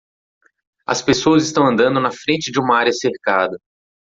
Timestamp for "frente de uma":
2.09-2.75